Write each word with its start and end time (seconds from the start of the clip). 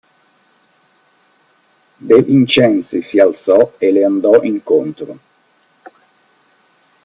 De 1.99 2.21
Vincenzi 2.23 3.03
si 3.03 3.19
alzò 3.19 3.73
e 3.77 3.91
le 3.91 4.03
andò 4.03 4.41
incontro. 4.41 5.19